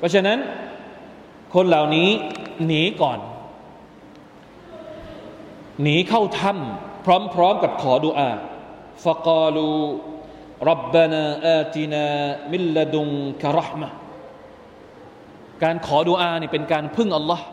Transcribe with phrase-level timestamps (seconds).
[0.00, 0.38] เพราะฉะนั้น
[1.54, 2.08] คนเหล่านี้
[2.66, 3.18] หนีก่อน
[5.82, 8.30] หนีเข้าถ้ำพร้อมๆกับขอดุอา
[9.04, 9.68] ฟะกาลู
[10.68, 12.06] รับบานาอาตินา
[12.52, 13.08] มิลลดุง
[13.42, 13.88] กะรห์มะ
[15.62, 17.46] การขอดุอานี่เป็นการพึ่งอัลลอฮ์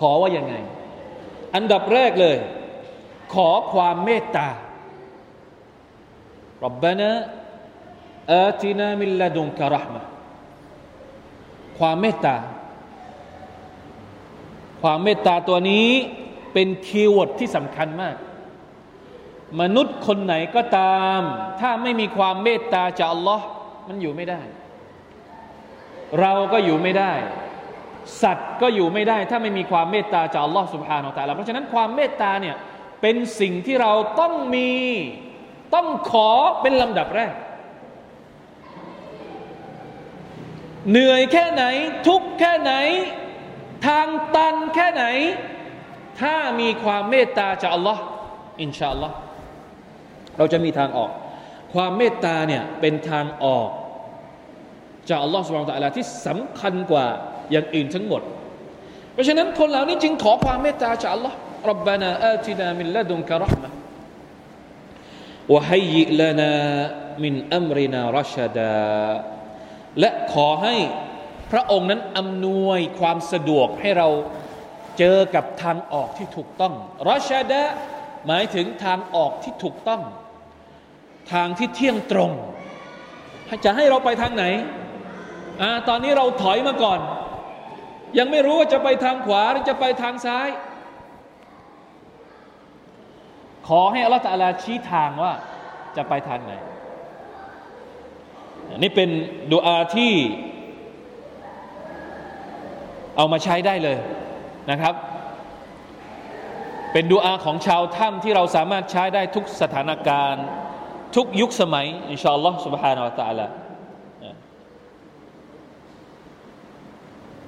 [0.00, 0.54] ขอว่ายังไง
[1.54, 2.36] อันดับแรกเลย
[3.34, 4.48] ขอความเมตตา
[6.64, 10.02] ربنا آتنا من لدنك رحمة
[11.78, 12.36] ความเมตตา
[14.82, 15.88] ความเมตตาตัวนี้
[16.52, 18.16] เป็น keyword ที่สำคัญมาก
[19.60, 21.20] มนุษย์คนไหนก็ตาม
[21.60, 23.44] ถ้าไม่มีความเมตตาจากอัลลอฮ์
[23.88, 24.42] มันอยู่ไม่ได้
[26.20, 27.12] เราก็อยู่ไม่ได้
[28.22, 32.56] สัตว์ก็อยู่ไม่ได้ ถ้าไม่มีความเมตตาจากอัลลอฮ์สุบฮานาอัลลอฮ์เพราะฉะนั้นความเมตตาเนี่ย
[33.00, 34.70] เป็นสิ่งที่เราต้องมี
[35.74, 36.30] ต้องขอ
[36.60, 37.34] เป็นลำดับแรก
[40.90, 41.64] เหนื่อยแค่ไหน
[42.06, 42.72] ทุกข์แค่ไหน
[43.86, 45.04] ทางตันแค่ไหน
[46.20, 48.02] ถ้ามีความเมตตาจากอัลลอฮ์
[48.62, 49.14] อินชาอัลลอฮ์
[50.38, 51.10] เราจะมีทางออก
[51.74, 53.68] ความเมตตาเนี่ยเป็นทางออก
[55.08, 57.06] จากอัลลอฮ์สุบฮานตะลาที่สำคัญกว่า
[57.52, 58.22] อย่างอื่นทั้งหมด
[59.12, 61.36] เพราะฉะนั้นคนเหล่านี้จึงขอความเมตตาจากอัลลอฮ์
[61.70, 63.68] รับบานาอาตินามิลละดุนกะรห์มะ
[65.52, 66.52] วะฮัยยิลนา
[67.22, 68.76] มินอัมรินารัชดา
[70.00, 70.74] และขอให้
[71.52, 74.08] พระองค์นั้นอำนวยความสะดวกให้เรา
[74.98, 76.74] เจอกับทางออกที่ถูกต้อง
[77.08, 77.62] รัชดะ
[78.26, 80.02] หมายถึงทางออกที่ถูกต้อง
[81.32, 82.30] ทางที่เที่ยงตรง
[83.64, 84.44] จะให้เราไปทางไหน
[85.62, 87.00] อตอนนี้เราถอยมาก่อน
[88.18, 90.48] ยังไม่รู้ว่าจะไปทางขวาหรือจะไปทางซ้าย
[93.68, 95.32] ขอให้อัลลอฮฺตะลาชี้ทางว่า
[95.96, 96.52] จะไปทางไหน
[98.77, 99.09] นี่เป็น
[99.53, 100.13] ดุอาที่
[103.17, 103.97] เอามาใช้ได้เลย
[104.71, 104.95] นะครับ
[106.93, 110.45] เป็นดุอาของชาวถ้ำที่เราสามารถใช้ได้ทุกสถานการณ์
[111.15, 113.47] ทุกยุคสมัยอินชาอัลลอฮฺ سبحانه และ تعالى